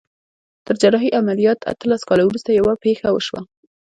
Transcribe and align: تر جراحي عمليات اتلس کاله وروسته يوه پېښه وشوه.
تر 0.67 0.75
جراحي 0.83 1.09
عمليات 1.19 1.59
اتلس 1.73 2.01
کاله 2.09 2.23
وروسته 2.25 2.49
يوه 2.59 2.73
پېښه 2.83 3.07
وشوه. 3.11 3.41